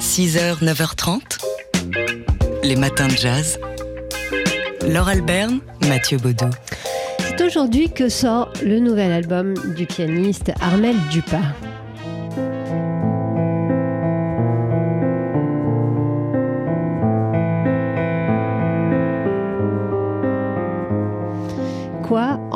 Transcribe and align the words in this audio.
6h, 0.00 0.64
9h30, 0.64 1.20
les 2.62 2.74
matins 2.74 3.06
de 3.06 3.12
jazz. 3.12 3.58
Laure 4.88 5.08
Alberne, 5.08 5.60
Mathieu 5.88 6.16
Baudou. 6.16 6.48
C'est 7.18 7.44
aujourd'hui 7.44 7.90
que 7.90 8.08
sort 8.08 8.50
le 8.64 8.78
nouvel 8.80 9.12
album 9.12 9.54
du 9.76 9.84
pianiste 9.84 10.52
Armel 10.62 10.96
Dupas. 11.10 11.38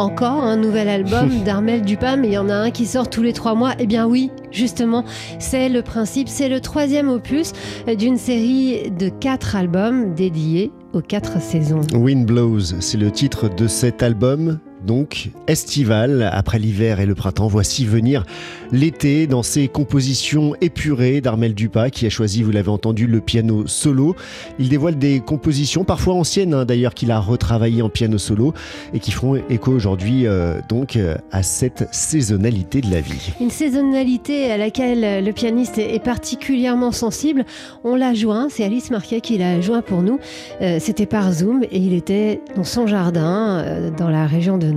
Encore 0.04 0.44
un 0.44 0.58
nouvel 0.58 0.90
album 0.90 1.30
d'Armel 1.46 1.80
Dupas, 1.80 2.16
mais 2.16 2.28
il 2.28 2.34
y 2.34 2.38
en 2.38 2.50
a 2.50 2.54
un 2.54 2.70
qui 2.70 2.84
sort 2.84 3.08
tous 3.08 3.22
les 3.22 3.32
trois 3.32 3.54
mois 3.54 3.72
Eh 3.78 3.86
bien 3.86 4.06
oui, 4.06 4.30
justement, 4.50 5.02
c'est 5.38 5.70
le 5.70 5.80
principe, 5.80 6.28
c'est 6.28 6.50
le 6.50 6.60
troisième 6.60 7.08
opus 7.08 7.52
d'une 7.96 8.18
série 8.18 8.90
de 8.90 9.08
quatre 9.08 9.56
albums 9.56 10.14
dédiés 10.14 10.72
aux 10.92 11.00
quatre 11.00 11.40
saisons. 11.40 11.80
Wind 11.94 12.26
Blows, 12.26 12.80
c'est 12.80 12.98
le 12.98 13.10
titre 13.10 13.48
de 13.48 13.66
cet 13.66 14.02
album 14.02 14.58
donc 14.84 15.30
estival. 15.46 16.30
Après 16.32 16.58
l'hiver 16.58 17.00
et 17.00 17.06
le 17.06 17.14
printemps, 17.14 17.48
voici 17.48 17.84
venir 17.84 18.24
l'été 18.72 19.26
dans 19.26 19.42
ses 19.42 19.68
compositions 19.68 20.54
épurées 20.60 21.20
d'Armel 21.20 21.54
Dupas 21.54 21.90
qui 21.90 22.06
a 22.06 22.10
choisi, 22.10 22.42
vous 22.42 22.50
l'avez 22.50 22.70
entendu, 22.70 23.06
le 23.06 23.20
piano 23.20 23.66
solo. 23.66 24.16
Il 24.58 24.68
dévoile 24.68 24.98
des 24.98 25.20
compositions 25.20 25.84
parfois 25.84 26.14
anciennes 26.14 26.54
hein, 26.54 26.64
d'ailleurs 26.64 26.94
qu'il 26.94 27.10
a 27.10 27.20
retravaillées 27.20 27.82
en 27.82 27.88
piano 27.88 28.18
solo 28.18 28.52
et 28.92 29.00
qui 29.00 29.10
font 29.10 29.36
écho 29.48 29.72
aujourd'hui 29.72 30.26
euh, 30.26 30.60
donc 30.68 30.96
euh, 30.96 31.16
à 31.30 31.42
cette 31.42 31.88
saisonnalité 31.92 32.80
de 32.80 32.90
la 32.90 33.00
vie. 33.00 33.32
Une 33.40 33.50
saisonnalité 33.50 34.50
à 34.50 34.56
laquelle 34.56 35.24
le 35.24 35.32
pianiste 35.32 35.78
est 35.78 36.02
particulièrement 36.02 36.92
sensible. 36.92 37.44
On 37.84 37.96
l'a 37.96 38.14
joint, 38.14 38.48
c'est 38.50 38.64
Alice 38.64 38.90
Marquet 38.90 39.20
qui 39.20 39.38
l'a 39.38 39.60
joint 39.60 39.82
pour 39.82 40.02
nous. 40.02 40.18
Euh, 40.60 40.78
c'était 40.80 41.06
par 41.06 41.32
Zoom 41.32 41.62
et 41.64 41.78
il 41.78 41.94
était 41.94 42.40
dans 42.56 42.64
son 42.64 42.86
jardin 42.86 43.64
dans 43.96 44.10
la 44.10 44.26
région 44.26 44.58
de 44.58 44.73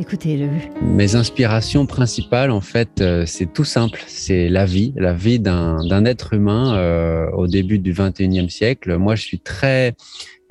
Écoutez-le. 0.00 0.48
Mes 0.82 1.14
inspirations 1.14 1.86
principales, 1.86 2.50
en 2.50 2.60
fait, 2.60 3.00
euh, 3.00 3.24
c'est 3.26 3.52
tout 3.52 3.64
simple. 3.64 4.02
C'est 4.06 4.48
la 4.48 4.64
vie, 4.64 4.92
la 4.96 5.12
vie 5.12 5.38
d'un 5.38 6.04
être 6.04 6.34
humain 6.34 6.76
euh, 6.76 7.30
au 7.32 7.46
début 7.46 7.78
du 7.78 7.92
21e 7.92 8.48
siècle. 8.48 8.96
Moi, 8.96 9.14
je 9.14 9.22
suis 9.22 9.38
très 9.38 9.94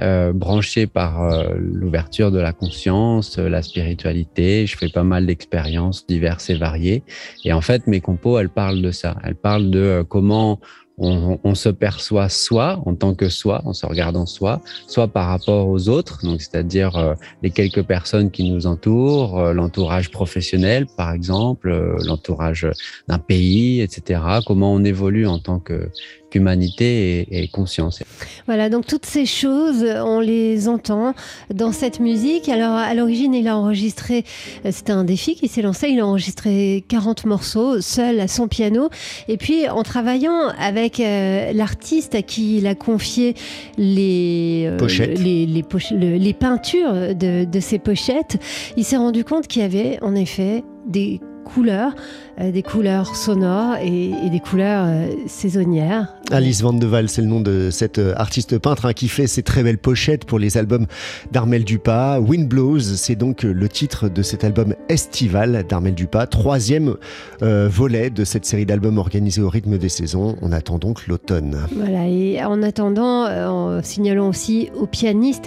euh, 0.01 0.31
branché 0.31 0.87
par 0.87 1.29
l'ouverture 1.57 2.31
de 2.31 2.39
la 2.39 2.53
conscience, 2.53 3.37
la 3.37 3.61
spiritualité. 3.61 4.65
Je 4.65 4.77
fais 4.77 4.89
pas 4.89 5.03
mal 5.03 5.25
d'expériences 5.25 6.05
diverses 6.07 6.49
et 6.49 6.55
variées. 6.55 7.03
Et 7.43 7.53
en 7.53 7.61
fait, 7.61 7.87
mes 7.87 8.01
compos, 8.01 8.39
elles 8.39 8.49
parlent 8.49 8.81
de 8.81 8.91
ça. 8.91 9.17
Elles 9.23 9.35
parlent 9.35 9.69
de 9.69 10.05
comment 10.07 10.59
on, 10.99 11.53
se 11.53 11.69
perçoit 11.69 12.27
soi 12.29 12.81
en 12.85 12.95
tant 12.95 13.13
que 13.13 13.29
soi, 13.29 13.61
en 13.65 13.73
se 13.73 13.85
regardant 13.85 14.25
soi, 14.25 14.61
soit 14.87 15.07
par 15.07 15.27
rapport 15.27 15.67
aux 15.67 15.89
autres, 15.89 16.19
donc 16.23 16.41
c'est-à-dire 16.41 16.97
euh, 16.97 17.13
les 17.43 17.51
quelques 17.51 17.83
personnes 17.83 18.31
qui 18.31 18.49
nous 18.49 18.65
entourent, 18.65 19.39
euh, 19.39 19.53
l'entourage 19.53 20.09
professionnel 20.09 20.87
par 20.97 21.11
exemple, 21.11 21.69
euh, 21.69 21.97
l'entourage 22.05 22.67
d'un 23.07 23.19
pays, 23.19 23.81
etc. 23.81 24.21
Comment 24.45 24.73
on 24.73 24.83
évolue 24.83 25.27
en 25.27 25.37
tant 25.37 25.59
que 25.59 25.91
qu'humanité 26.29 27.27
et, 27.31 27.47
conscience. 27.47 28.03
Voilà, 28.45 28.69
donc 28.69 28.85
toutes 28.85 29.05
ces 29.05 29.25
choses, 29.25 29.83
on 29.83 30.19
les 30.19 30.67
entend 30.67 31.13
dans 31.53 31.71
cette 31.71 31.99
musique. 31.99 32.49
Alors 32.49 32.75
à 32.75 32.93
l'origine, 32.93 33.33
il 33.33 33.47
a 33.47 33.57
enregistré, 33.57 34.25
euh, 34.65 34.69
c'était 34.71 34.91
un 34.91 35.03
défi 35.03 35.35
qui 35.35 35.47
s'est 35.47 35.61
lancé, 35.61 35.89
il 35.89 35.99
a 35.99 36.05
enregistré 36.05 36.83
40 36.89 37.25
morceaux 37.25 37.81
seul 37.81 38.19
à 38.19 38.27
son 38.27 38.47
piano. 38.47 38.89
Et 39.27 39.37
puis 39.37 39.69
en 39.69 39.83
travaillant 39.83 40.49
avec 40.59 40.99
euh, 40.99 41.53
l'artiste 41.53 42.15
à 42.15 42.21
qui 42.21 42.57
il 42.57 42.67
a 42.67 42.75
confié 42.75 43.35
les, 43.77 44.65
euh, 44.67 44.77
pochettes. 44.77 45.19
les, 45.19 45.45
les, 45.45 46.33
peintures 46.33 47.15
de, 47.15 47.45
de 47.45 47.59
ces 47.59 47.79
pochettes, 47.79 48.37
il 48.75 48.83
s'est 48.83 48.97
rendu 48.97 49.23
compte 49.23 49.47
qu'il 49.47 49.61
y 49.61 49.65
avait 49.65 49.97
en 50.01 50.15
effet 50.15 50.63
des 50.87 51.19
couleurs, 51.47 51.93
euh, 52.39 52.51
des 52.51 52.61
couleurs 52.61 53.15
sonores 53.15 53.77
et, 53.81 54.11
des 54.29 54.39
couleurs 54.39 54.85
euh, 54.87 55.07
saisonnières. 55.25 56.13
Alice 56.29 56.61
Van 56.61 56.73
de 56.73 56.85
Waal, 56.85 57.09
c'est 57.09 57.21
le 57.21 57.27
nom 57.27 57.39
de 57.39 57.69
cette 57.71 57.97
euh, 57.97 58.13
artiste 58.15 58.59
peintre 58.59 58.85
hein, 58.85 58.93
qui 58.93 59.07
fait 59.07 59.27
ces 59.27 59.41
très 59.41 59.63
belles 59.63 59.77
pochettes 59.77 60.25
pour 60.25 60.37
les 60.37 60.57
albums 60.57 60.85
d'Armel 61.31 61.63
Dupas. 61.63 62.19
Wind 62.19 62.47
Blows, 62.47 62.81
c'est 62.81 63.15
donc 63.15 63.43
le 63.43 63.69
titre 63.69 64.09
de 64.09 64.21
cet 64.21 64.43
album 64.43 64.75
estival 64.89 65.65
d'Armel 65.67 65.95
Dupas, 65.95 66.27
troisième 66.27 66.95
volet 67.41 68.09
de 68.09 68.23
cette 68.23 68.45
série 68.45 68.65
d'albums 68.65 68.97
organisés 68.97 69.41
au 69.41 69.49
rythme 69.49 69.77
des 69.77 69.89
saisons. 69.89 70.35
On 70.41 70.51
attend 70.51 70.77
donc 70.77 71.07
l'automne. 71.07 71.57
Voilà, 71.75 72.07
et 72.07 72.43
en 72.43 72.61
attendant, 72.61 73.25
en 73.25 73.81
signalant 73.83 74.29
aussi 74.29 74.69
au 74.75 74.85
pianiste 74.85 75.45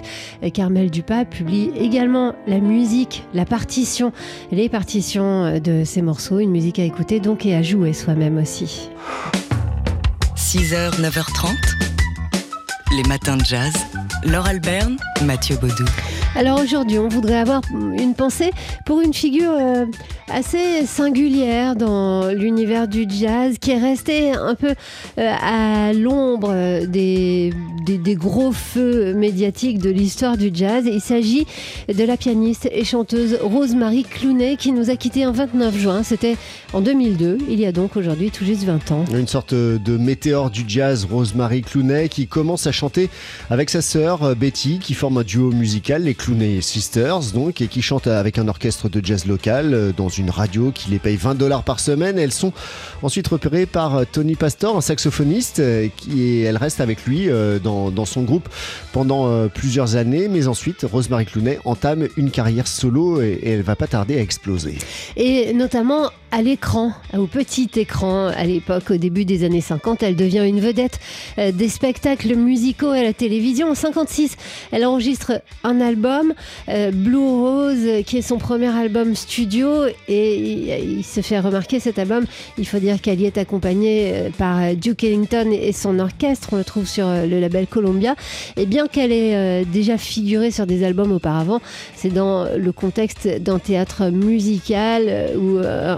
qu'Armel 0.53 0.89
Dupas 0.89 1.25
publie 1.25 1.71
également 1.79 2.33
la 2.47 2.59
musique, 2.59 3.23
la 3.33 3.45
partition, 3.45 4.11
les 4.51 4.69
partitions 4.69 5.59
de 5.59 5.83
ces 5.91 6.01
morceaux, 6.01 6.39
une 6.39 6.51
musique 6.51 6.79
à 6.79 6.83
écouter 6.83 7.19
donc 7.19 7.45
et 7.45 7.53
à 7.53 7.61
jouer 7.61 7.91
soi-même 7.91 8.37
aussi. 8.37 8.89
6h, 10.37 11.01
9h30, 11.01 11.49
les 12.95 13.03
matins 13.09 13.35
de 13.35 13.43
jazz. 13.43 13.73
Laure 14.23 14.45
Alberne, 14.45 14.95
Mathieu 15.25 15.57
Baudou. 15.57 15.83
Alors 16.33 16.61
aujourd'hui, 16.61 16.97
on 16.97 17.09
voudrait 17.09 17.39
avoir 17.39 17.61
une 17.73 18.13
pensée 18.15 18.51
pour 18.85 19.01
une 19.01 19.13
figure 19.13 19.51
euh, 19.51 19.85
assez 20.29 20.85
singulière 20.85 21.75
dans 21.75 22.29
l'univers 22.29 22.87
du 22.87 23.05
jazz 23.09 23.57
qui 23.59 23.71
est 23.71 23.79
restée 23.79 24.31
un 24.31 24.55
peu 24.55 24.73
euh, 25.17 25.33
à 25.41 25.91
l'ombre 25.93 26.85
des, 26.85 27.51
des, 27.85 28.15
gros 28.15 28.53
feux 28.53 29.13
médiatiques 29.13 29.79
de 29.79 29.89
l'histoire 29.89 30.37
du 30.37 30.51
jazz. 30.53 30.85
Il 30.85 31.01
s'agit 31.01 31.45
de 31.93 32.03
la 32.03 32.15
pianiste 32.15 32.69
et 32.71 32.85
chanteuse 32.85 33.37
Rosemary 33.41 34.03
Clooney 34.03 34.55
qui 34.55 34.71
nous 34.71 34.89
a 34.89 34.95
quittés 34.95 35.25
un 35.25 35.31
29 35.31 35.77
juin. 35.77 36.03
C'était 36.03 36.37
en 36.73 36.79
2002, 36.79 37.39
il 37.49 37.59
y 37.59 37.65
a 37.65 37.73
donc 37.73 37.97
aujourd'hui 37.97 38.31
tout 38.31 38.45
juste 38.45 38.63
20 38.63 38.91
ans. 38.91 39.05
Une 39.13 39.27
sorte 39.27 39.53
de 39.53 39.97
météore 39.97 40.49
du 40.49 40.63
jazz, 40.65 41.05
Rosemary 41.09 41.61
Clooney, 41.61 42.07
qui 42.07 42.27
commence 42.27 42.67
à 42.67 42.71
chanter 42.71 43.09
avec 43.49 43.69
sa 43.69 43.81
sœur 43.81 44.23
euh, 44.23 44.35
Betty, 44.35 44.79
qui 44.79 44.93
forme 44.93 45.17
un 45.17 45.23
duo 45.23 45.51
musical, 45.51 46.03
Clooney 46.21 46.61
Sisters, 46.61 47.31
donc, 47.33 47.61
et 47.61 47.67
qui 47.67 47.81
chante 47.81 48.05
avec 48.05 48.37
un 48.37 48.47
orchestre 48.47 48.89
de 48.89 49.03
jazz 49.03 49.25
local 49.25 49.73
euh, 49.73 49.91
dans 49.91 50.07
une 50.07 50.29
radio 50.29 50.71
qui 50.71 50.91
les 50.91 50.99
paye 50.99 51.15
20 51.15 51.33
dollars 51.33 51.63
par 51.63 51.79
semaine. 51.79 52.19
Elles 52.19 52.31
sont 52.31 52.53
ensuite 53.01 53.27
repérées 53.27 53.65
par 53.65 53.95
euh, 53.95 54.03
Tony 54.09 54.35
Pastor, 54.35 54.77
un 54.77 54.81
saxophoniste, 54.81 55.61
qui, 55.97 56.21
et 56.21 56.41
elle 56.41 56.57
reste 56.57 56.79
avec 56.79 57.05
lui 57.05 57.27
dans, 57.63 57.89
dans 57.89 58.05
son 58.05 58.21
groupe 58.21 58.47
pendant 58.91 59.47
plusieurs 59.49 59.95
années, 59.95 60.27
mais 60.27 60.47
ensuite 60.47 60.85
Rosemary 60.89 61.25
Clooney 61.25 61.59
entame 61.65 62.07
une 62.17 62.29
carrière 62.29 62.67
solo 62.67 63.21
et, 63.21 63.39
et 63.41 63.49
elle 63.51 63.61
va 63.63 63.75
pas 63.75 63.87
tarder 63.87 64.17
à 64.17 64.21
exploser. 64.21 64.77
Et 65.15 65.53
notamment 65.53 66.09
à 66.31 66.41
l'écran, 66.41 66.93
au 67.17 67.27
petit 67.27 67.69
écran 67.75 68.27
à 68.27 68.43
l'époque, 68.45 68.91
au 68.91 68.97
début 68.97 69.25
des 69.25 69.43
années 69.43 69.61
50. 69.61 70.01
Elle 70.01 70.15
devient 70.15 70.45
une 70.47 70.61
vedette 70.61 70.99
euh, 71.37 71.51
des 71.51 71.67
spectacles 71.67 72.35
musicaux 72.35 72.89
à 72.89 73.03
la 73.03 73.13
télévision. 73.13 73.69
En 73.69 73.75
56, 73.75 74.37
elle 74.71 74.85
enregistre 74.85 75.41
un 75.63 75.81
album, 75.81 76.10
euh, 76.69 76.91
Blue 76.91 77.17
Rose, 77.17 78.03
qui 78.05 78.17
est 78.17 78.21
son 78.21 78.37
premier 78.37 78.67
album 78.67 79.15
studio. 79.15 79.85
Et 80.07 80.81
il 80.81 81.03
se 81.03 81.21
fait 81.21 81.39
remarquer 81.39 81.79
cet 81.79 81.99
album. 81.99 82.25
Il 82.57 82.67
faut 82.67 82.79
dire 82.79 83.01
qu'elle 83.01 83.21
y 83.21 83.25
est 83.25 83.37
accompagnée 83.37 84.11
euh, 84.13 84.29
par 84.37 84.75
Duke 84.75 85.03
Ellington 85.03 85.51
et 85.51 85.71
son 85.73 85.99
orchestre. 85.99 86.49
On 86.51 86.57
le 86.57 86.63
trouve 86.63 86.87
sur 86.87 87.07
le 87.07 87.39
label 87.39 87.67
Columbia. 87.67 88.15
Et 88.57 88.65
bien 88.65 88.87
qu'elle 88.87 89.11
ait 89.11 89.65
déjà 89.65 89.97
figuré 89.97 90.51
sur 90.51 90.65
des 90.65 90.83
albums 90.83 91.11
auparavant, 91.11 91.61
c'est 91.95 92.13
dans 92.13 92.47
le 92.55 92.71
contexte 92.71 93.27
d'un 93.27 93.59
théâtre 93.59 94.09
musical 94.09 95.31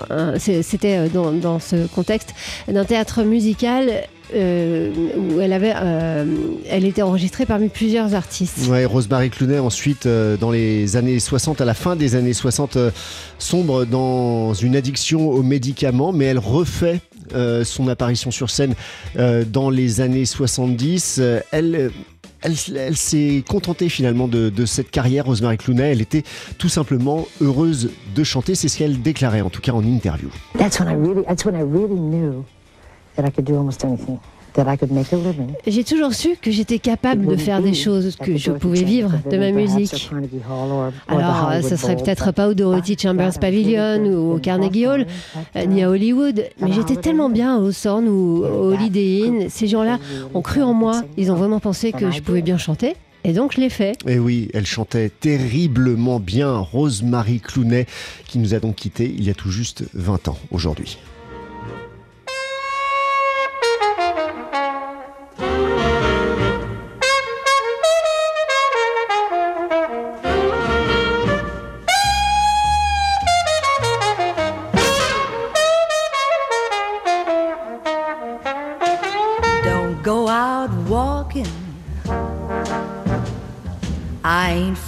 un 0.09 0.33
c'était 0.39 0.97
euh, 0.97 1.07
dans, 1.09 1.59
ce 1.59 1.87
contexte 1.87 2.33
d'un 2.67 2.85
théâtre 2.85 3.23
musical 3.23 4.03
euh, 4.33 4.91
où 5.17 5.39
elle 5.39 5.53
avait, 5.53 5.73
euh, 5.75 6.25
elle 6.69 6.85
était 6.85 7.01
enregistrée 7.01 7.45
parmi 7.45 7.69
plusieurs 7.69 8.13
artistes. 8.15 8.67
Ouais, 8.67 8.85
Rosemary 8.85 9.29
Clooney 9.29 9.59
ensuite 9.59 10.07
dans 10.07 10.51
les 10.51 10.95
années 10.95 11.19
60, 11.19 11.61
à 11.61 11.65
la 11.65 11.73
fin 11.73 11.95
des 11.95 12.15
années 12.15 12.33
60, 12.33 12.77
sombre 13.37 13.85
dans 13.85 14.53
une 14.53 14.75
addiction 14.75 15.29
aux 15.29 15.43
médicaments, 15.43 16.11
mais 16.11 16.25
elle 16.25 16.39
refait 16.39 16.99
son 17.63 17.87
apparition 17.87 18.31
sur 18.31 18.49
scène 18.49 18.75
dans 19.15 19.69
les 19.69 20.01
années 20.01 20.25
70. 20.25 21.21
elle 21.51 21.91
elle, 22.43 22.97
s'est 22.97 23.43
contentée 23.47 23.89
finalement 23.89 24.27
de, 24.27 24.65
cette 24.65 24.91
carrière, 24.91 25.25
Rosemary 25.25 25.57
Clooney. 25.57 25.91
Elle 25.91 26.01
était 26.01 26.23
tout 26.57 26.69
simplement 26.69 27.27
heureuse 27.41 27.91
de 28.15 28.23
chanter. 28.23 28.55
C'est 28.55 28.67
ce 28.67 28.77
qu'elle 28.77 29.01
déclarait, 29.01 29.41
en 29.41 29.49
tout 29.49 29.61
cas 29.61 29.71
en 29.71 29.83
interview. 29.83 30.29
That's 30.57 30.79
when 30.79 30.89
I 30.89 30.95
really, 30.95 31.23
that's 31.25 31.45
when 31.45 31.55
I 31.55 31.61
really 31.61 31.99
knew 31.99 32.43
J'ai 35.65 35.83
toujours 35.83 36.13
su 36.13 36.35
que 36.39 36.51
j'étais 36.51 36.79
capable 36.79 37.25
de 37.25 37.35
faire 37.35 37.61
des 37.61 37.73
choses, 37.73 38.15
que 38.15 38.37
je 38.37 38.51
pouvais 38.51 38.83
vivre 38.83 39.11
de 39.29 39.37
ma 39.37 39.51
musique. 39.51 40.11
Alors, 41.07 41.51
ce 41.63 41.75
serait 41.75 41.95
peut-être 41.95 42.31
pas 42.31 42.47
au 42.47 42.53
Dorothy 42.53 42.95
Chambers 42.99 43.39
Pavilion 43.39 44.03
ou 44.05 44.35
au 44.35 44.37
Carnegie 44.37 44.85
Hall, 44.85 45.07
euh, 45.55 45.65
ni 45.65 45.83
à 45.83 45.89
Hollywood, 45.89 46.45
mais 46.61 46.71
j'étais 46.71 46.95
tellement 46.95 47.29
bien 47.29 47.57
au 47.57 47.71
Sorn 47.71 48.07
ou 48.07 48.43
au 48.43 48.73
Holiday 48.73 49.23
Inn. 49.25 49.49
Ces 49.49 49.67
gens-là 49.67 49.99
ont 50.33 50.41
cru 50.41 50.61
en 50.61 50.73
moi, 50.73 51.01
ils 51.17 51.31
ont 51.31 51.35
vraiment 51.35 51.59
pensé 51.59 51.91
que 51.91 52.11
je 52.11 52.21
pouvais 52.21 52.41
bien 52.41 52.57
chanter. 52.57 52.95
Et 53.25 53.31
donc 53.31 53.53
je 53.53 53.61
l'ai 53.61 53.69
fait. 53.69 53.97
Et 54.05 54.19
oui, 54.19 54.49
elle 54.53 54.65
chantait 54.65 55.09
terriblement 55.09 56.19
bien, 56.19 56.57
Rosemary 56.57 57.39
Clooney, 57.39 57.85
qui 58.27 58.37
nous 58.37 58.53
a 58.53 58.59
donc 58.59 58.75
quittés 58.75 59.13
il 59.17 59.23
y 59.23 59.29
a 59.29 59.33
tout 59.33 59.49
juste 59.49 59.85
20 59.93 60.27
ans 60.27 60.37
aujourd'hui. 60.51 60.97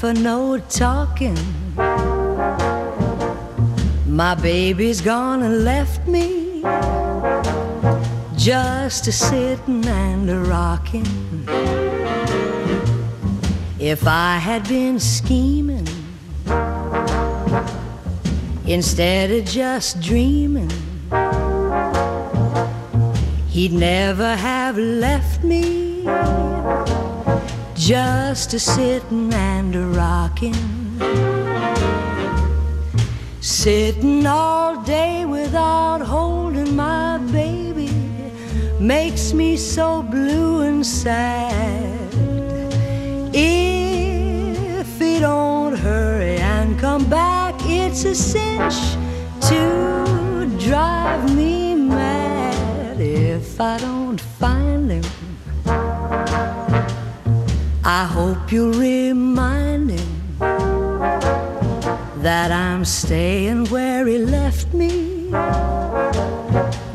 For 0.06 0.13
no 0.13 0.60
talking. 0.69 1.36
My 4.06 4.36
baby's 4.36 5.02
gone 5.02 5.42
and 5.42 5.63
left 5.63 6.07
me 6.07 6.62
just 8.36 9.07
a 9.07 9.12
sitting 9.12 9.84
and 9.88 10.30
a 10.30 10.42
rocking. 10.42 11.07
If 13.80 14.06
I 14.06 14.38
had 14.38 14.68
been 14.68 15.00
scheming 15.00 15.88
instead 18.68 19.31
of 19.31 19.44
just 19.46 20.01
dreaming. 20.01 20.69
He'd 23.50 23.74
never 23.74 24.36
have 24.36 24.78
left 24.78 25.44
me 25.44 26.04
just 27.75 28.54
a 28.54 28.60
sitting 28.60 29.34
and 29.34 29.55
a 29.75 29.86
rocking. 29.88 30.56
Sitting 33.42 34.25
all 34.25 34.81
day 34.83 35.25
without 35.25 36.01
holding 36.01 36.75
my 36.75 37.18
baby 37.31 37.92
makes 38.80 39.33
me 39.33 39.57
so 39.57 40.01
blue 40.01 40.62
and 40.62 40.86
sad. 40.86 42.13
If 43.33 45.00
he 45.00 45.19
don't 45.19 45.75
hurry 45.77 46.38
and 46.38 46.80
come 46.80 47.06
back, 47.10 47.56
it's 47.66 48.06
a 48.06 48.16
cinch 48.16 48.77
to 49.50 49.62
drive 50.60 51.36
me 51.36 51.75
mad 51.75 53.00
if 53.00 53.60
I 53.60 53.77
don't 53.80 54.22
find 54.22 54.55
I 57.98 58.04
hope 58.04 58.52
you'll 58.52 58.74
remind 58.74 59.90
him 59.90 60.38
that 62.22 62.52
I'm 62.52 62.84
staying 62.84 63.68
where 63.68 64.06
he 64.06 64.18
left 64.18 64.74
me, 64.74 65.32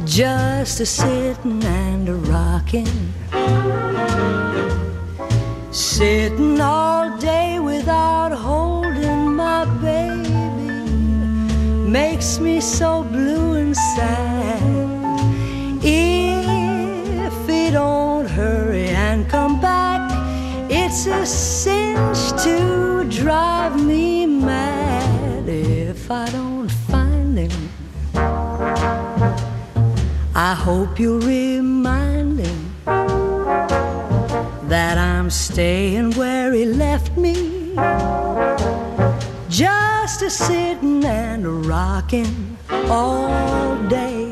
just 0.04 0.78
a 0.80 0.84
sitting 0.84 1.64
and 1.64 2.06
a 2.06 2.16
rocking. 2.16 3.14
Sitting 5.72 6.60
all 6.60 7.16
day 7.16 7.58
without 7.60 8.32
holding 8.32 9.36
my 9.36 9.64
baby 9.80 10.90
makes 11.88 12.38
me 12.38 12.60
so 12.60 13.04
blue 13.04 13.54
and 13.54 13.74
sad. 13.74 14.29
Cinch 21.30 22.42
to 22.42 23.04
drive 23.08 23.82
me 23.84 24.26
mad 24.26 25.48
if 25.48 26.10
I 26.10 26.28
don't 26.30 26.68
find 26.68 27.38
him. 27.38 27.70
I 30.34 30.54
hope 30.54 30.98
you'll 30.98 31.20
remind 31.20 32.40
him 32.40 32.72
that 34.68 34.98
I'm 34.98 35.30
staying 35.30 36.12
where 36.12 36.52
he 36.52 36.64
left 36.64 37.16
me. 37.16 37.74
Just 39.48 40.22
a 40.22 40.30
sitting 40.30 41.04
and 41.04 41.66
rocking 41.66 42.56
all 42.88 43.76
day. 43.88 44.29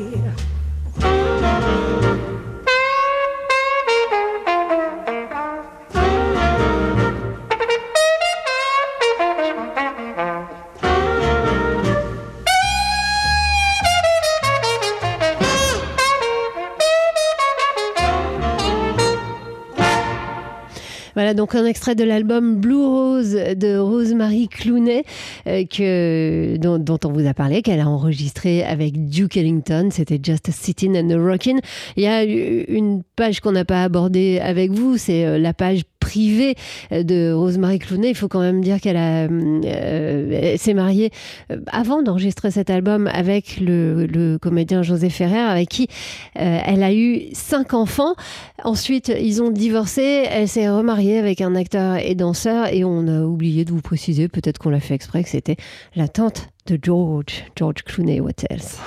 Donc 21.33 21.55
un 21.55 21.65
extrait 21.65 21.95
de 21.95 22.03
l'album 22.03 22.55
Blue 22.55 22.75
Rose 22.75 23.33
de 23.33 23.77
Rosemary 23.77 24.47
Clooney 24.47 25.03
euh, 25.47 25.65
que, 25.65 26.57
dont, 26.57 26.99
on 27.03 27.11
vous 27.11 27.27
a 27.27 27.33
parlé, 27.33 27.61
qu'elle 27.61 27.79
a 27.79 27.87
enregistré 27.87 28.63
avec 28.63 29.09
Duke 29.09 29.37
Ellington. 29.37 29.89
C'était 29.91 30.19
Just 30.21 30.49
Sitting 30.51 30.97
and 30.97 31.23
Rockin'. 31.23 31.59
Il 31.97 32.03
y 32.03 32.07
a 32.07 32.23
une 32.23 33.03
page 33.15 33.39
qu'on 33.41 33.51
n'a 33.51 33.65
pas 33.65 33.83
abordée 33.83 34.39
avec 34.41 34.71
vous, 34.71 34.97
c'est 34.97 35.25
euh, 35.25 35.37
la 35.37 35.53
page 35.53 35.83
privée 36.09 36.55
euh, 36.91 37.03
de 37.03 37.31
Rosemary 37.31 37.77
Clooney. 37.77 38.09
Il 38.09 38.15
faut 38.15 38.27
quand 38.27 38.39
même 38.39 38.61
dire 38.61 38.81
qu'elle 38.81 38.97
a 38.97 39.27
euh, 39.27 40.57
s'est 40.57 40.73
mariée 40.73 41.11
euh, 41.51 41.57
avant 41.71 42.01
d'enregistrer 42.01 42.49
cet 42.49 42.71
album 42.71 43.07
avec 43.13 43.59
le, 43.59 44.37
comédien 44.41 44.81
José 44.81 45.09
Ferrer, 45.09 45.39
avec 45.39 45.69
qui 45.69 45.87
elle 46.35 46.83
a 46.83 46.93
eu 46.93 47.27
cinq 47.33 47.73
enfants. 47.73 48.15
Ensuite, 48.63 49.11
ils 49.19 49.41
ont 49.41 49.49
divorcé. 49.49 50.25
Elle 50.29 50.47
s'est 50.47 50.69
remariée 50.69 51.17
avec 51.17 51.41
un 51.41 51.55
acteur 51.55 51.97
et 51.97 52.15
danseur. 52.15 52.73
Et 52.73 52.83
on 52.83 53.07
a 53.07 53.23
oublié 53.23 53.65
de 53.65 53.71
vous 53.71 53.81
préciser, 53.81 54.27
peut-être 54.27 54.57
qu'on 54.57 54.69
l'a 54.69 54.79
fait 54.79 54.95
exprès, 54.95 55.23
que 55.23 55.29
c'était 55.29 55.57
la 55.95 56.07
tante 56.07 56.49
de 56.67 56.79
George, 56.81 57.45
George 57.55 57.83
Clooney. 57.85 58.19
What 58.19 58.43
else? 58.49 58.77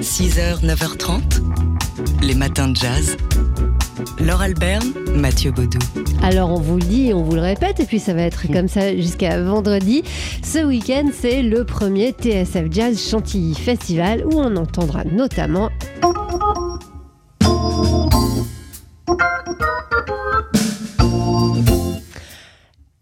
6h, 0.00 0.64
9h30, 0.64 2.22
les 2.22 2.34
matins 2.34 2.68
de 2.68 2.76
jazz. 2.76 3.16
Laure 4.20 4.42
Alberne, 4.42 4.92
Mathieu 5.14 5.52
Baudou. 5.52 5.78
Alors 6.22 6.50
on 6.50 6.60
vous 6.60 6.76
le 6.76 6.82
dit, 6.82 7.12
on 7.14 7.22
vous 7.22 7.34
le 7.34 7.40
répète, 7.40 7.80
et 7.80 7.84
puis 7.84 8.00
ça 8.00 8.14
va 8.14 8.22
être 8.22 8.50
comme 8.52 8.68
ça 8.68 8.96
jusqu'à 8.96 9.40
vendredi. 9.42 10.02
Ce 10.42 10.58
week-end, 10.58 11.10
c'est 11.12 11.42
le 11.42 11.64
premier 11.64 12.10
TSF 12.10 12.66
Jazz 12.70 13.00
Chantilly 13.10 13.54
Festival 13.54 14.24
où 14.26 14.34
on 14.34 14.56
entendra 14.56 15.04
notamment 15.04 15.70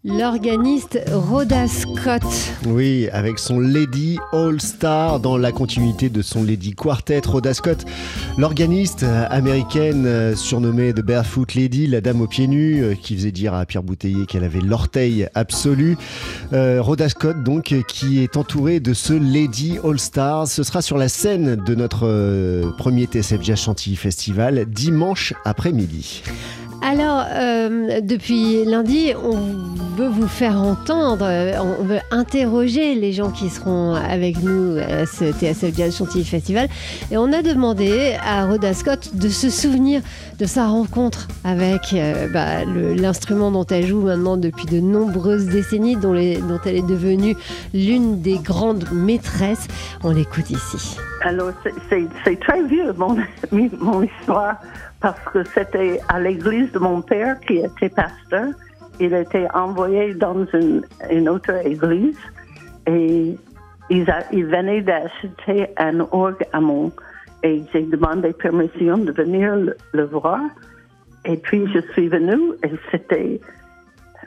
L'organiste 0.03 0.99
Rhoda 1.11 1.67
Scott. 1.67 2.23
Oui, 2.65 3.07
avec 3.13 3.39
son 3.39 3.59
Lady 3.59 4.17
All 4.33 4.59
Star 4.59 5.19
dans 5.19 5.37
la 5.37 5.51
continuité 5.51 6.09
de 6.09 6.21
son 6.21 6.43
Lady 6.43 6.73
Quartet. 6.73 7.21
Rhoda 7.25 7.53
Scott, 7.53 7.85
l'organiste 8.37 9.05
américaine 9.29 10.05
euh, 10.05 10.35
surnommée 10.35 10.93
The 10.93 11.01
Barefoot 11.01 11.53
Lady, 11.53 11.87
la 11.87 12.01
dame 12.01 12.21
aux 12.21 12.27
pieds 12.27 12.47
nus, 12.47 12.83
euh, 12.83 12.95
qui 12.95 13.15
faisait 13.15 13.31
dire 13.31 13.53
à 13.53 13.65
Pierre 13.65 13.83
Bouteiller 13.83 14.25
qu'elle 14.25 14.43
avait 14.43 14.61
l'orteil 14.61 15.27
absolu. 15.35 15.97
Euh, 16.53 16.81
Rhoda 16.81 17.09
Scott, 17.09 17.43
donc, 17.43 17.75
qui 17.87 18.23
est 18.23 18.35
entourée 18.37 18.79
de 18.79 18.93
ce 18.93 19.13
Lady 19.13 19.77
All 19.83 19.99
Star. 19.99 20.47
Ce 20.47 20.63
sera 20.63 20.81
sur 20.81 20.97
la 20.97 21.09
scène 21.09 21.55
de 21.55 21.75
notre 21.75 22.71
premier 22.77 23.05
TSF 23.05 23.43
Jazz 23.43 23.59
Chantilly 23.59 23.95
Festival 23.95 24.65
dimanche 24.65 25.33
après-midi. 25.45 26.23
Alors, 26.81 27.25
euh, 27.29 28.01
depuis 28.01 28.63
lundi, 28.63 29.11
on 29.23 29.35
veut 29.97 30.07
vous 30.07 30.27
faire 30.27 30.61
entendre, 30.61 31.25
on 31.59 31.83
veut 31.83 31.99
interroger 32.11 32.93
les 32.93 33.13
gens 33.13 33.31
qui 33.31 33.49
seront 33.49 33.95
avec 33.95 34.41
nous 34.43 34.77
à 34.77 35.05
ce 35.05 35.31
TSF 35.31 35.75
Jazz 35.75 35.97
Chantilly 35.97 36.23
Festival. 36.23 36.69
Et 37.11 37.17
on 37.17 37.33
a 37.33 37.41
demandé 37.41 38.15
à 38.23 38.45
Rhoda 38.45 38.73
Scott 38.73 39.11
de 39.15 39.27
se 39.27 39.49
souvenir 39.49 40.01
de 40.37 40.45
sa 40.45 40.67
rencontre 40.67 41.27
avec 41.43 41.93
euh, 41.93 42.27
bah, 42.31 42.63
l'instrument 42.65 43.51
dont 43.51 43.65
elle 43.65 43.87
joue 43.87 44.01
maintenant 44.01 44.37
depuis 44.37 44.65
de 44.65 44.79
nombreuses 44.79 45.47
décennies, 45.47 45.95
dont, 45.95 46.13
dont 46.13 46.59
elle 46.65 46.75
est 46.75 46.87
devenue 46.87 47.35
l'une 47.73 48.21
des 48.21 48.37
grandes 48.37 48.85
maîtresses. 48.91 49.67
On 50.03 50.11
l'écoute 50.11 50.51
ici. 50.51 50.97
Alors, 51.23 51.51
c'est- 51.89 52.39
très 52.39 52.63
vieux, 52.63 52.93
mon, 52.93 53.17
mon 53.79 54.03
histoire, 54.03 54.55
parce 55.01 55.19
que 55.33 55.43
c'était 55.43 55.99
à 56.09 56.19
l'église 56.19 56.71
de 56.71 56.79
mon 56.79 57.01
père 57.01 57.39
qui 57.41 57.57
était 57.57 57.89
pasteur. 57.89 58.49
Il 58.99 59.13
était 59.13 59.47
envoyé 59.53 60.13
dans 60.15 60.45
une, 60.53 60.83
une 61.11 61.29
autre 61.29 61.53
église 61.65 62.17
et 62.87 63.35
il, 63.89 64.09
a, 64.09 64.19
il 64.31 64.45
venait 64.45 64.81
d'acheter 64.81 65.67
un 65.77 65.99
orgue 65.99 66.45
à 66.53 66.59
mon. 66.59 66.91
Et 67.43 67.63
j'ai 67.71 67.83
demandé 67.83 68.33
permission 68.33 68.97
de 68.97 69.11
venir 69.11 69.55
le, 69.55 69.77
le 69.93 70.05
voir. 70.05 70.39
Et 71.25 71.37
puis, 71.37 71.67
je 71.73 71.79
suis 71.93 72.07
venue 72.07 72.53
et 72.63 72.71
c'était 72.91 73.39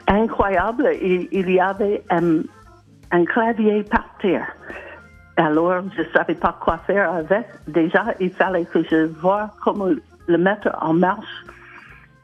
incroyable. 0.07 0.87
Il, 1.01 1.27
il 1.31 1.49
y 1.51 1.59
avait 1.59 2.01
un, 2.09 2.39
un 3.11 3.25
clavier 3.25 3.83
par 3.83 4.05
terre. 4.21 4.47
Alors, 5.41 5.81
je 5.97 6.03
ne 6.03 6.07
savais 6.13 6.35
pas 6.35 6.55
quoi 6.61 6.77
faire 6.85 7.11
avec. 7.13 7.47
Déjà, 7.67 8.13
il 8.19 8.29
fallait 8.31 8.65
que 8.65 8.83
je 8.83 9.07
voie 9.21 9.49
comment 9.63 9.89
le 10.27 10.37
mettre 10.37 10.69
en 10.79 10.93
marche. 10.93 11.45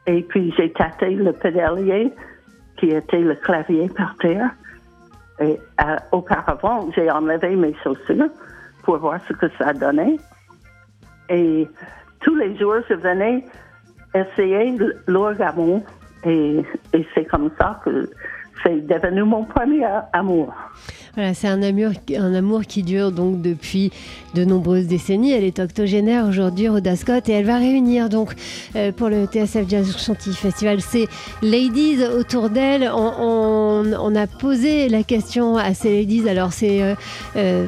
Et 0.06 0.22
puis, 0.22 0.54
j'ai 0.56 0.72
tâté 0.72 1.16
le 1.16 1.32
pédalier 1.32 2.12
qui 2.76 2.90
était 2.90 3.18
le 3.18 3.34
clavier 3.34 3.88
par 3.88 4.14
terre. 4.18 4.50
Et 5.40 5.58
euh, 5.84 5.96
auparavant, 6.12 6.88
j'ai 6.94 7.10
enlevé 7.10 7.56
mes 7.56 7.74
chaussures 7.82 8.30
pour 8.84 8.98
voir 8.98 9.18
ce 9.26 9.32
que 9.32 9.46
ça 9.58 9.72
donnait. 9.72 10.16
Et 11.28 11.66
tous 12.20 12.36
les 12.36 12.56
jours, 12.56 12.76
je 12.88 12.94
venais 12.94 13.44
essayer 14.14 14.78
l'orgamon. 15.08 15.82
Et, 16.24 16.64
et 16.92 17.08
c'est 17.16 17.24
comme 17.24 17.50
ça 17.58 17.80
que 17.84 18.08
c'est 18.62 18.86
devenu 18.86 19.24
mon 19.24 19.42
premier 19.42 19.88
amour. 20.12 20.54
Voilà, 21.18 21.34
c'est 21.34 21.48
un 21.48 21.62
amour, 21.64 21.90
un 22.16 22.32
amour 22.32 22.62
qui 22.64 22.84
dure 22.84 23.10
donc 23.10 23.42
depuis 23.42 23.90
de 24.36 24.44
nombreuses 24.44 24.86
décennies. 24.86 25.32
Elle 25.32 25.42
est 25.42 25.58
octogénaire 25.58 26.24
aujourd'hui, 26.28 26.68
Rhoda 26.68 26.94
Scott, 26.94 27.28
et 27.28 27.32
elle 27.32 27.44
va 27.44 27.56
réunir 27.58 28.08
donc 28.08 28.34
euh, 28.76 28.92
pour 28.92 29.08
le 29.08 29.24
TSF 29.26 29.68
Jazz 29.68 29.96
Chantilly 29.98 30.36
Festival 30.36 30.80
ces 30.80 31.08
ladies 31.42 31.96
autour 32.16 32.50
d'elle. 32.50 32.88
On, 32.94 33.12
on- 33.18 33.92
on 34.00 34.14
a 34.14 34.28
posé 34.28 34.88
la 34.88 35.02
question 35.02 35.56
à 35.56 35.74
ces 35.74 35.92
ladies. 35.92 36.28
Alors 36.28 36.52
c'est 36.52 36.82
euh, 36.84 36.94
euh, 37.34 37.66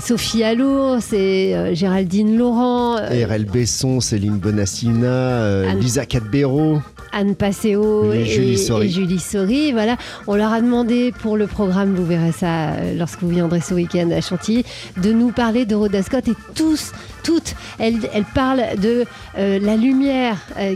Sophie 0.00 0.42
Allour, 0.42 0.96
c'est 1.00 1.76
Géraldine 1.76 2.36
Laurent, 2.36 2.96
RL 2.96 3.44
Besson, 3.44 4.00
Céline 4.00 4.38
Bonassina, 4.38 5.72
Lisa 5.74 6.04
Cadbero. 6.04 6.80
Anne 7.12 7.34
Passeo 7.34 8.12
Et 8.12 8.20
et, 8.22 8.24
Julie 8.26 8.58
Sori. 8.58 8.86
et 8.86 8.90
Julie 8.90 9.18
Sori. 9.18 9.72
Voilà, 9.72 9.96
on 10.26 10.34
leur 10.36 10.52
a 10.52 10.60
demandé 10.60 11.12
pour 11.22 11.36
le 11.36 11.46
programme, 11.46 11.94
vous 11.94 12.04
verrez 12.06 12.32
ça 12.32 12.70
euh, 12.72 12.94
lorsque 12.98 13.20
vous 13.22 13.28
viendrez 13.30 13.60
ce 13.60 13.74
week-end 13.74 14.10
à 14.10 14.20
Chantilly, 14.20 14.64
de 15.02 15.12
nous 15.12 15.30
parler 15.32 15.64
de 15.66 15.74
Rhoda 15.74 16.02
Scott 16.02 16.28
et 16.28 16.34
tous, 16.54 16.92
toutes, 17.24 17.54
elles, 17.78 17.98
elles 18.14 18.24
parlent 18.34 18.62
de 18.80 19.04
euh, 19.38 19.58
la 19.60 19.76
lumière, 19.76 20.36
euh, 20.58 20.74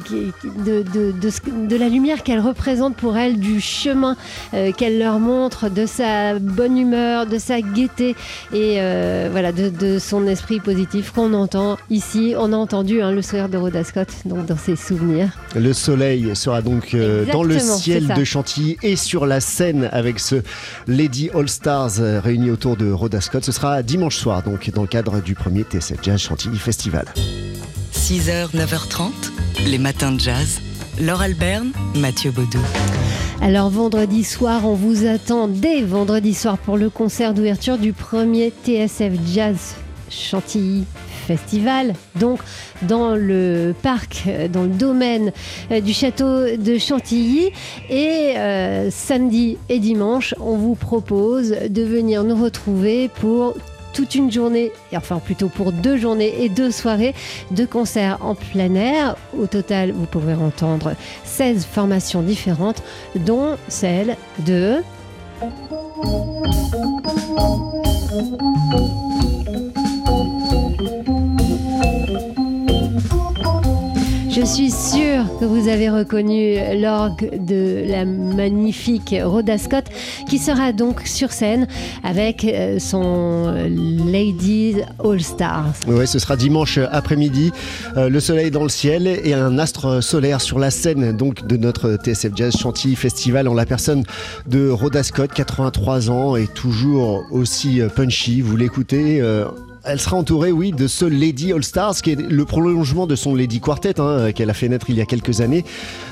de, 0.64 0.82
de, 0.82 1.12
de, 1.12 1.30
ce- 1.30 1.40
de 1.68 1.76
la 1.76 1.88
lumière 1.88 2.22
qu'elle 2.22 2.40
représente 2.40 2.96
pour 2.96 3.16
elles, 3.16 3.38
du 3.38 3.60
chemin 3.60 4.16
euh, 4.54 4.72
qu'elle 4.72 4.98
leur 4.98 5.18
montre, 5.20 5.68
de 5.70 5.86
sa 5.86 6.38
bonne 6.38 6.76
humeur, 6.78 7.26
de 7.26 7.38
sa 7.38 7.60
gaieté 7.60 8.10
et 8.52 8.76
euh, 8.78 9.28
voilà, 9.30 9.52
de, 9.52 9.68
de 9.70 9.98
son 9.98 10.26
esprit 10.26 10.60
positif 10.60 11.10
qu'on 11.12 11.32
entend 11.34 11.76
ici. 11.90 12.34
On 12.38 12.52
a 12.52 12.56
entendu 12.56 13.00
hein, 13.02 13.12
le 13.12 13.22
sourire 13.22 13.48
de 13.48 13.56
Rhoda 13.56 13.84
Scott 13.84 14.08
donc 14.24 14.46
dans 14.46 14.58
ses 14.58 14.76
souvenirs. 14.76 15.28
Le 15.56 15.72
soleil 15.72 16.23
sera 16.32 16.62
donc 16.62 16.94
euh, 16.94 17.26
dans 17.30 17.42
le 17.42 17.58
ciel 17.58 18.06
de 18.06 18.24
Chantilly 18.24 18.76
et 18.82 18.96
sur 18.96 19.26
la 19.26 19.40
scène 19.40 19.88
avec 19.92 20.18
ce 20.18 20.36
Lady 20.86 21.28
All 21.34 21.48
Stars 21.48 22.00
euh, 22.00 22.20
réunis 22.20 22.50
autour 22.50 22.76
de 22.76 22.90
Rhoda 22.90 23.20
Scott. 23.20 23.44
Ce 23.44 23.52
sera 23.52 23.82
dimanche 23.82 24.16
soir, 24.16 24.42
donc 24.42 24.70
dans 24.70 24.82
le 24.82 24.88
cadre 24.88 25.20
du 25.20 25.34
premier 25.34 25.62
TSF 25.62 25.98
Jazz 26.02 26.20
Chantilly 26.20 26.56
Festival. 26.56 27.06
6h, 27.92 28.54
9h30, 28.54 29.10
les 29.66 29.78
matins 29.78 30.12
de 30.12 30.20
jazz. 30.20 30.60
Laure 31.00 31.22
Alberne, 31.22 31.72
Mathieu 31.96 32.30
Baudou. 32.30 32.60
Alors 33.42 33.68
vendredi 33.68 34.22
soir, 34.22 34.64
on 34.64 34.74
vous 34.74 35.06
attend 35.06 35.48
dès 35.48 35.82
vendredi 35.82 36.34
soir 36.34 36.56
pour 36.56 36.76
le 36.76 36.88
concert 36.88 37.34
d'ouverture 37.34 37.78
du 37.78 37.92
premier 37.92 38.52
TSF 38.64 39.12
Jazz 39.34 39.74
Chantilly 40.14 40.84
Festival. 41.26 41.94
Donc 42.16 42.40
dans 42.82 43.14
le 43.14 43.74
parc, 43.82 44.24
euh, 44.26 44.48
dans 44.48 44.62
le 44.62 44.68
domaine 44.68 45.32
euh, 45.70 45.80
du 45.80 45.92
château 45.92 46.56
de 46.56 46.78
Chantilly. 46.78 47.50
Et 47.90 48.34
euh, 48.36 48.90
samedi 48.90 49.58
et 49.68 49.78
dimanche, 49.78 50.34
on 50.40 50.56
vous 50.56 50.74
propose 50.74 51.54
de 51.68 51.82
venir 51.82 52.24
nous 52.24 52.36
retrouver 52.36 53.08
pour 53.20 53.54
toute 53.94 54.16
une 54.16 54.30
journée, 54.30 54.72
enfin 54.94 55.20
plutôt 55.20 55.48
pour 55.48 55.72
deux 55.72 55.96
journées 55.96 56.42
et 56.42 56.48
deux 56.48 56.72
soirées 56.72 57.14
de 57.52 57.64
concerts 57.64 58.18
en 58.20 58.34
plein 58.34 58.74
air. 58.74 59.16
Au 59.38 59.46
total, 59.46 59.92
vous 59.92 60.06
pourrez 60.06 60.34
entendre 60.34 60.94
16 61.24 61.64
formations 61.64 62.22
différentes, 62.22 62.82
dont 63.14 63.56
celle 63.68 64.16
de... 64.40 64.82
Je 74.44 74.50
suis 74.50 74.70
sûre 74.70 75.24
que 75.40 75.46
vous 75.46 75.68
avez 75.68 75.88
reconnu 75.88 76.56
l'orgue 76.78 77.30
de 77.46 77.82
la 77.88 78.04
magnifique 78.04 79.14
Rhoda 79.18 79.56
Scott 79.56 79.86
qui 80.28 80.36
sera 80.36 80.72
donc 80.72 81.00
sur 81.06 81.32
scène 81.32 81.66
avec 82.02 82.44
euh, 82.44 82.78
son 82.78 83.54
Ladies 84.12 84.82
All 85.02 85.22
Stars. 85.22 85.72
Ouais, 85.86 86.04
ce 86.04 86.18
sera 86.18 86.36
dimanche 86.36 86.76
après-midi. 86.76 87.52
Euh, 87.96 88.10
le 88.10 88.20
soleil 88.20 88.50
dans 88.50 88.64
le 88.64 88.68
ciel 88.68 89.06
et 89.06 89.32
un 89.32 89.58
astre 89.58 90.02
solaire 90.02 90.42
sur 90.42 90.58
la 90.58 90.70
scène 90.70 91.16
donc 91.16 91.46
de 91.46 91.56
notre 91.56 91.96
TSF 91.96 92.32
Jazz 92.36 92.54
Chantilly 92.54 92.96
Festival 92.96 93.48
en 93.48 93.54
la 93.54 93.64
personne 93.64 94.02
de 94.46 94.68
Rhoda 94.68 95.02
Scott, 95.02 95.30
83 95.32 96.10
ans 96.10 96.36
et 96.36 96.48
toujours 96.48 97.24
aussi 97.30 97.80
euh, 97.80 97.88
punchy. 97.88 98.42
Vous 98.42 98.58
l'écoutez. 98.58 99.22
Elle 99.84 100.00
sera 100.00 100.16
entourée, 100.16 100.52
oui, 100.52 100.72
de 100.72 100.86
ce 100.86 101.04
Lady 101.04 101.52
All 101.52 101.62
Stars, 101.62 101.96
qui 101.96 102.12
est 102.12 102.20
le 102.20 102.44
prolongement 102.44 103.06
de 103.06 103.16
son 103.16 103.34
Lady 103.34 103.60
Quartet, 103.60 104.00
hein, 104.00 104.32
qu'elle 104.32 104.50
a 104.50 104.54
fait 104.54 104.68
naître 104.68 104.88
il 104.88 104.96
y 104.96 105.00
a 105.00 105.06
quelques 105.06 105.40
années. 105.40 105.64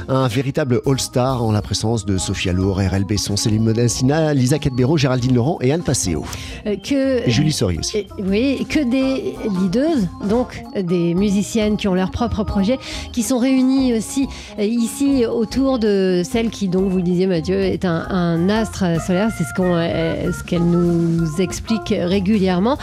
Un 0.09 0.29
véritable 0.29 0.81
All 0.87 1.01
Star 1.01 1.43
en 1.43 1.53
la 1.53 1.63
présence 1.63 2.05
de 2.05 2.19
Sophia 2.19 2.53
Lour, 2.53 2.79
RL 2.79 3.05
Besson, 3.05 3.37
Céline 3.37 3.63
Modassina, 3.63 4.35
Lisa 4.35 4.59
Cadbero, 4.59 4.97
Géraldine 4.97 5.35
Laurent 5.35 5.59
et 5.61 5.73
Anne 5.73 5.83
Passeo. 5.83 6.25
Euh, 6.67 6.77
que 6.77 7.27
Et 7.27 7.31
Julie 7.31 7.53
Sori 7.53 7.79
aussi. 7.79 8.07
Oui, 8.19 8.67
que 8.69 8.81
des 8.81 9.35
leaders, 9.61 9.97
donc 10.29 10.63
des 10.77 11.15
musiciennes 11.15 11.77
qui 11.77 11.89
ont 11.89 11.95
leur 11.95 12.11
propre 12.11 12.45
projet, 12.45 12.79
qui 13.13 13.23
sont 13.23 13.39
réunies 13.39 13.95
aussi 13.95 14.27
euh, 14.59 14.65
ici 14.65 15.25
autour 15.27 15.79
de 15.79 16.23
celle 16.25 16.51
qui, 16.51 16.69
donc, 16.69 16.91
vous 16.91 16.99
le 16.99 17.03
disiez 17.03 17.27
Mathieu, 17.27 17.59
est 17.59 17.85
un, 17.85 18.07
un 18.11 18.49
astre 18.49 18.85
solaire. 19.07 19.31
C'est 19.37 19.45
ce 19.45 19.55
qu'on, 19.57 19.75
euh, 19.77 20.33
ce 20.33 20.45
qu'elle 20.45 20.65
nous 20.65 21.41
explique 21.41 21.95
régulièrement. 21.97 22.77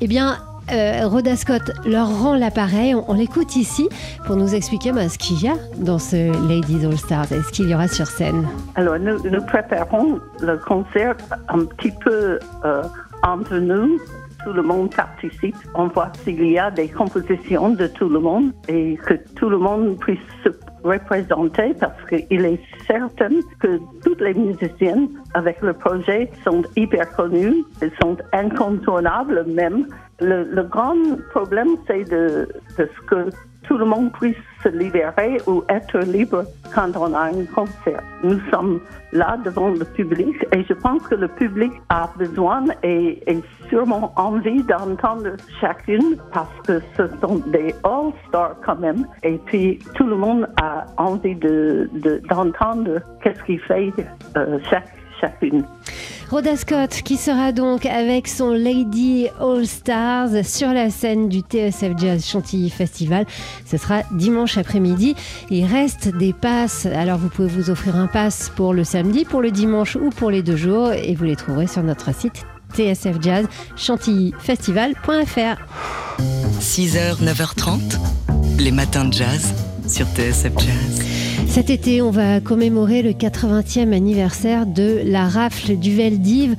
Eh 0.00 0.06
bien. 0.06 0.38
euh, 0.72 1.06
Rhoda 1.06 1.36
Scott 1.36 1.72
leur 1.84 2.08
rend 2.22 2.34
l'appareil, 2.34 2.94
on, 2.94 3.12
l'écoute 3.14 3.56
ici 3.56 3.88
pour 4.26 4.36
nous 4.36 4.54
expliquer 4.54 4.92
bah, 4.92 5.08
ce 5.08 5.18
qu'il 5.18 5.42
y 5.42 5.48
a 5.48 5.56
dans 5.78 5.98
ce 5.98 6.30
Ladies 6.48 6.86
All 6.86 6.96
Stars 6.96 7.32
et 7.32 7.42
ce 7.42 7.50
qu'il 7.50 7.68
y 7.68 7.74
aura 7.74 7.88
sur 7.88 8.06
scène? 8.06 8.46
Alors, 8.76 8.98
nous, 8.98 9.18
nous 9.28 9.42
préparons 9.42 10.20
le 10.40 10.56
concert 10.58 11.16
un 11.48 11.64
petit 11.64 11.92
peu 12.04 12.38
euh, 12.64 12.82
entre 13.22 13.56
nous. 13.56 13.98
Tout 14.44 14.52
le 14.52 14.62
monde 14.62 14.94
participe. 14.94 15.56
On 15.74 15.88
voit 15.88 16.12
s'il 16.24 16.48
y 16.48 16.58
a 16.58 16.70
des 16.70 16.88
compositions 16.88 17.70
de 17.70 17.86
tout 17.86 18.08
le 18.08 18.20
monde 18.20 18.52
et 18.68 18.98
que 19.04 19.14
tout 19.36 19.50
le 19.50 19.58
monde 19.58 19.98
puisse 19.98 20.18
se 20.44 20.48
représenter 20.84 21.74
parce 21.78 22.04
qu'il 22.08 22.44
est 22.44 22.60
certain 22.86 23.30
que 23.58 23.78
toutes 24.04 24.20
les 24.20 24.34
musiciennes 24.34 25.08
avec 25.34 25.60
le 25.60 25.72
projet 25.72 26.30
sont 26.44 26.62
hyper 26.76 27.10
connues, 27.12 27.64
elles 27.80 27.92
sont 28.00 28.16
incontournables 28.32 29.44
même. 29.46 29.86
Le, 30.20 30.62
grand 30.62 30.96
problème, 31.30 31.76
c'est 31.86 32.04
de 32.10 32.48
ce 32.76 33.06
que 33.06 33.30
tout 33.70 33.78
le 33.78 33.84
monde 33.84 34.10
puisse 34.10 34.36
se 34.64 34.68
libérer 34.68 35.40
ou 35.46 35.62
être 35.68 35.98
libre 36.00 36.42
quand 36.74 36.90
on 36.96 37.14
a 37.14 37.20
un 37.30 37.44
concert. 37.54 38.02
Nous 38.24 38.40
sommes 38.50 38.80
là 39.12 39.36
devant 39.44 39.68
le 39.68 39.84
public 39.84 40.34
et 40.52 40.64
je 40.64 40.72
pense 40.74 41.02
que 41.06 41.14
le 41.14 41.28
public 41.28 41.70
a 41.88 42.10
besoin 42.18 42.64
et, 42.82 43.22
sûrement 43.68 44.12
envie 44.16 44.64
d'entendre 44.64 45.36
chacune 45.60 46.16
parce 46.32 46.50
que 46.66 46.80
ce 46.96 47.04
sont 47.20 47.36
des 47.46 47.72
all-stars 47.84 48.56
quand 48.66 48.80
même. 48.80 49.06
Et 49.22 49.38
puis 49.46 49.78
tout 49.94 50.08
le 50.08 50.16
monde 50.16 50.48
a 50.60 50.86
envie 50.96 51.36
de, 51.36 51.88
de- 51.92 52.20
d'entendre 52.28 52.98
qu'est-ce 53.22 53.40
qu'il 53.44 53.60
fait 53.60 53.92
euh, 54.36 54.58
chaque, 54.68 54.92
chacune. 55.20 55.64
Rhoda 56.30 56.56
Scott 56.56 57.02
qui 57.04 57.16
sera 57.16 57.50
donc 57.50 57.86
avec 57.86 58.28
son 58.28 58.50
Lady 58.50 59.26
All 59.40 59.66
Stars 59.66 60.44
sur 60.44 60.68
la 60.68 60.88
scène 60.88 61.28
du 61.28 61.40
TSF 61.40 61.98
Jazz 61.98 62.24
Chantilly 62.24 62.70
Festival. 62.70 63.26
Ce 63.66 63.76
sera 63.76 64.02
dimanche 64.12 64.56
après-midi. 64.56 65.16
Il 65.50 65.64
reste 65.64 66.06
des 66.16 66.32
passes. 66.32 66.86
Alors 66.86 67.18
vous 67.18 67.30
pouvez 67.30 67.48
vous 67.48 67.70
offrir 67.70 67.96
un 67.96 68.06
pass 68.06 68.52
pour 68.54 68.74
le 68.74 68.84
samedi, 68.84 69.24
pour 69.24 69.42
le 69.42 69.50
dimanche 69.50 69.96
ou 69.96 70.10
pour 70.10 70.30
les 70.30 70.44
deux 70.44 70.56
jours 70.56 70.92
et 70.92 71.16
vous 71.16 71.24
les 71.24 71.34
trouverez 71.34 71.66
sur 71.66 71.82
notre 71.82 72.14
site 72.14 72.44
TSF 72.74 73.20
Jazz, 73.20 73.46
chantillyfestival.fr. 73.74 75.56
6h, 76.60 77.24
9h30, 77.24 77.98
les 78.60 78.70
matins 78.70 79.06
de 79.06 79.12
jazz 79.12 79.52
sur 79.88 80.06
TSF 80.06 80.52
Jazz. 80.58 81.09
Cet 81.50 81.68
été, 81.68 82.00
on 82.00 82.12
va 82.12 82.38
commémorer 82.38 83.02
le 83.02 83.10
80e 83.10 83.92
anniversaire 83.92 84.66
de 84.66 85.00
la 85.04 85.28
rafle 85.28 85.76
du 85.76 85.96
Veldiv, 85.96 86.54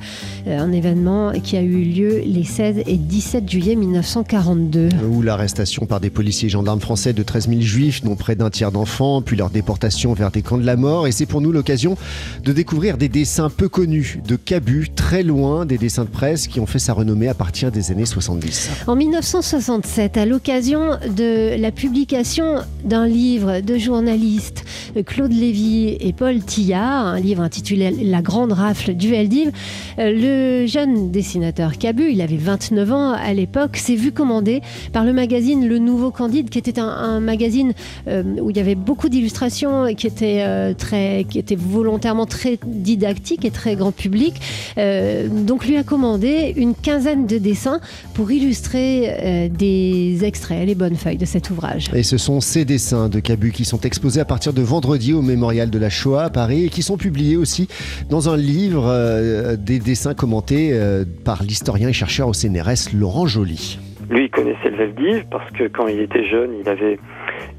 euh, 0.46 0.58
un 0.58 0.70
événement 0.70 1.32
qui 1.42 1.56
a 1.56 1.62
eu 1.62 1.82
lieu 1.82 2.20
les 2.26 2.44
16 2.44 2.82
et 2.86 2.98
17 2.98 3.50
juillet 3.50 3.74
1942. 3.74 4.90
Où 5.10 5.22
l'arrestation 5.22 5.86
par 5.86 5.98
des 5.98 6.10
policiers 6.10 6.48
et 6.48 6.50
gendarmes 6.50 6.80
français 6.80 7.14
de 7.14 7.22
13 7.22 7.48
000 7.48 7.62
juifs, 7.62 8.04
dont 8.04 8.16
près 8.16 8.36
d'un 8.36 8.50
tiers 8.50 8.70
d'enfants, 8.70 9.22
puis 9.22 9.34
leur 9.34 9.48
déportation 9.48 10.12
vers 10.12 10.30
des 10.30 10.42
camps 10.42 10.58
de 10.58 10.66
la 10.66 10.76
mort. 10.76 11.06
Et 11.06 11.12
c'est 11.12 11.24
pour 11.24 11.40
nous 11.40 11.52
l'occasion 11.52 11.96
de 12.44 12.52
découvrir 12.52 12.98
des 12.98 13.08
dessins 13.08 13.48
peu 13.48 13.70
connus 13.70 14.20
de 14.28 14.36
Cabu, 14.36 14.90
très 14.94 15.22
loin 15.22 15.64
des 15.64 15.78
dessins 15.78 16.04
de 16.04 16.10
presse 16.10 16.48
qui 16.48 16.60
ont 16.60 16.66
fait 16.66 16.78
sa 16.78 16.92
renommée 16.92 17.28
à 17.28 17.34
partir 17.34 17.72
des 17.72 17.92
années 17.92 18.04
70. 18.04 18.68
En 18.86 18.94
1967, 18.94 20.18
à 20.18 20.26
l'occasion 20.26 20.98
de 21.16 21.58
la 21.58 21.70
publication 21.70 22.56
d'un 22.84 23.06
livre 23.06 23.60
de 23.60 23.78
journalistes 23.78 24.66
Claude 25.06 25.32
Lévy 25.32 25.96
et 26.00 26.12
Paul 26.12 26.40
Tillard, 26.40 27.06
un 27.06 27.20
livre 27.20 27.42
intitulé 27.42 27.90
La 27.90 28.22
grande 28.22 28.52
rafle 28.52 28.94
du 28.94 29.10
Veldiv. 29.10 29.50
Euh, 29.98 30.60
le 30.62 30.66
jeune 30.66 31.10
dessinateur 31.10 31.78
Cabu, 31.78 32.10
il 32.10 32.20
avait 32.20 32.36
29 32.36 32.92
ans 32.92 33.12
à 33.12 33.32
l'époque, 33.32 33.76
s'est 33.76 33.94
vu 33.94 34.12
commander 34.12 34.62
par 34.92 35.04
le 35.04 35.12
magazine 35.12 35.66
Le 35.66 35.78
Nouveau 35.78 36.10
Candide, 36.10 36.50
qui 36.50 36.58
était 36.58 36.78
un, 36.78 37.20
magazine 37.20 37.72
euh, 38.08 38.22
où 38.40 38.50
il 38.50 38.56
y 38.56 38.60
avait 38.60 38.74
beaucoup 38.74 39.08
d'illustrations, 39.08 39.94
qui 39.94 40.06
était 40.06 40.42
euh, 40.42 40.74
très, 40.74 41.26
qui 41.28 41.38
était 41.38 41.56
volontairement 41.56 42.26
très 42.26 42.58
didactique 42.64 43.44
et 43.44 43.50
très 43.50 43.76
grand 43.76 43.92
public. 43.92 44.40
donc 44.76 45.66
lui 45.66 45.76
a 45.76 45.82
commandé 45.82 46.54
une 46.56 46.74
quinzaine 46.74 47.26
de 47.26 47.38
dessins 47.38 47.80
pour 48.14 48.30
illustrer 48.30 49.50
des 49.56 50.24
extraits, 50.24 50.66
les 50.66 50.74
bonnes 50.74 50.96
feuilles 50.96 51.18
de 51.18 51.24
cet 51.24 51.50
ouvrage. 51.50 51.90
Et 51.94 52.02
ce 52.02 52.18
sont 52.18 52.40
ces 52.40 52.64
dessins 52.64 53.08
de 53.08 53.20
Cabu 53.20 53.52
qui 53.52 53.64
sont 53.64 53.80
exposés 53.80 54.20
à 54.20 54.24
partir 54.24 54.52
de 54.52 54.62
vendredi 54.72 55.12
au 55.12 55.20
mémorial 55.20 55.68
de 55.68 55.78
la 55.78 55.90
Shoah 55.90 56.22
à 56.22 56.30
Paris 56.30 56.64
et 56.64 56.68
qui 56.70 56.80
sont 56.80 56.96
publiés 56.96 57.36
aussi 57.36 57.68
dans 58.08 58.30
un 58.30 58.38
livre 58.38 58.86
euh, 58.86 59.54
des 59.54 59.78
dessins 59.78 60.14
commentés 60.14 60.70
euh, 60.72 61.04
par 61.26 61.42
l'historien 61.42 61.90
et 61.90 61.92
chercheur 61.92 62.26
au 62.26 62.32
CNRS 62.32 62.96
Laurent 62.98 63.26
Joly. 63.26 63.78
Lui, 64.08 64.24
il 64.24 64.30
connaissait 64.30 64.70
le 64.70 64.78
Veldiv 64.78 65.26
parce 65.30 65.50
que 65.50 65.64
quand 65.64 65.88
il 65.88 66.00
était 66.00 66.24
jeune, 66.24 66.52
il 66.58 66.66
avait 66.70 66.98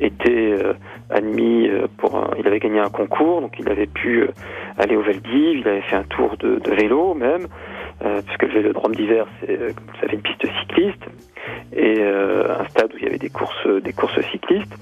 été 0.02 0.54
euh, 0.54 0.74
admis 1.12 1.70
pour 2.00 2.18
un, 2.18 2.32
il 2.40 2.48
avait 2.48 2.58
gagné 2.58 2.80
un 2.80 2.90
concours, 2.90 3.42
donc 3.42 3.54
il 3.60 3.70
avait 3.70 3.86
pu 3.86 4.26
aller 4.80 4.96
au 4.96 5.04
Veldiv, 5.04 5.60
il 5.60 5.68
avait 5.68 5.82
fait 5.82 5.98
un 5.98 6.10
tour 6.10 6.36
de, 6.40 6.60
vélo 6.76 7.14
même, 7.14 7.46
puisque 8.26 8.44
le 8.44 8.50
vélodrome 8.50 8.96
d'hiver, 8.96 9.26
c'est, 9.40 9.58
comme 9.58 9.86
vous 9.88 10.00
savez, 10.02 10.14
une 10.14 10.22
piste 10.22 10.46
cycliste 10.62 11.04
et 11.76 12.02
un 12.04 12.66
stade 12.70 12.94
où 12.94 12.98
il 12.98 13.04
y 13.04 13.08
avait 13.08 13.18
des 13.18 13.30
courses, 13.30 13.68
des 13.84 13.94
courses 13.94 14.20
cyclistes. 14.32 14.74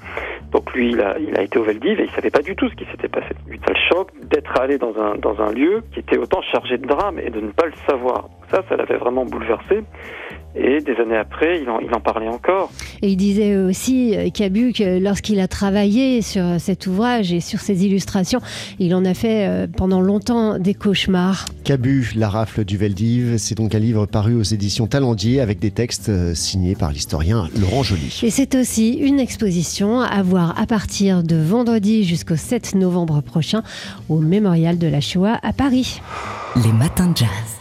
Donc 0.51 0.73
lui, 0.73 0.91
il 0.91 1.01
a, 1.01 1.41
été 1.41 1.57
au 1.57 1.63
Veldiv 1.63 1.99
et 1.99 2.03
il 2.03 2.11
savait 2.11 2.29
pas 2.29 2.41
du 2.41 2.55
tout 2.55 2.69
ce 2.69 2.75
qui 2.75 2.85
s'était 2.85 3.07
passé. 3.07 3.29
Ça 3.65 3.73
le 3.73 3.79
choc 3.89 4.09
d'être 4.23 4.59
allé 4.59 4.77
dans 4.77 4.97
un, 4.99 5.15
dans 5.15 5.39
un 5.41 5.53
lieu 5.53 5.81
qui 5.93 5.99
était 5.99 6.17
autant 6.17 6.41
chargé 6.41 6.77
de 6.77 6.85
drame 6.85 7.19
et 7.19 7.29
de 7.29 7.39
ne 7.39 7.51
pas 7.51 7.65
le 7.65 7.73
savoir. 7.87 8.29
Ça, 8.49 8.63
ça 8.67 8.75
l'avait 8.75 8.97
vraiment 8.97 9.25
bouleversé. 9.25 9.83
Et 10.55 10.81
des 10.81 10.95
années 11.01 11.17
après, 11.17 11.61
il 11.61 11.69
en, 11.69 11.79
il 11.79 11.93
en, 11.93 12.01
parlait 12.01 12.27
encore. 12.27 12.71
Et 13.01 13.09
il 13.09 13.15
disait 13.15 13.55
aussi, 13.55 14.15
Cabu, 14.33 14.69
euh, 14.69 14.71
que 14.73 14.99
lorsqu'il 14.99 15.39
a 15.39 15.47
travaillé 15.47 16.21
sur 16.21 16.43
cet 16.59 16.87
ouvrage 16.87 17.31
et 17.31 17.39
sur 17.39 17.59
ses 17.59 17.85
illustrations, 17.85 18.39
il 18.79 18.93
en 18.93 19.05
a 19.05 19.13
fait 19.13 19.47
euh, 19.47 19.67
pendant 19.67 20.01
longtemps 20.01 20.59
des 20.59 20.73
cauchemars. 20.73 21.45
Cabu, 21.63 22.11
La 22.15 22.27
rafle 22.27 22.65
du 22.65 22.77
Veldiv, 22.77 23.37
c'est 23.37 23.55
donc 23.55 23.75
un 23.75 23.79
livre 23.79 24.05
paru 24.05 24.35
aux 24.35 24.43
éditions 24.43 24.87
Talendier 24.87 25.39
avec 25.39 25.59
des 25.59 25.71
textes 25.71 26.09
euh, 26.09 26.33
signés 26.35 26.75
par 26.75 26.91
l'historien 26.91 27.47
Laurent 27.59 27.83
Joly. 27.83 28.19
Et 28.23 28.29
c'est 28.29 28.55
aussi 28.55 28.95
une 28.95 29.19
exposition 29.19 30.01
à 30.01 30.21
voir 30.21 30.59
à 30.59 30.65
partir 30.65 31.23
de 31.23 31.37
vendredi 31.37 32.03
jusqu'au 32.03 32.35
7 32.35 32.75
novembre 32.75 33.21
prochain 33.21 33.63
au 34.09 34.19
Mémorial 34.19 34.77
de 34.77 34.87
la 34.87 34.99
Shoah 34.99 35.39
à 35.41 35.53
Paris. 35.53 36.01
Les 36.57 36.73
matins 36.73 37.07
de 37.07 37.17
jazz. 37.17 37.60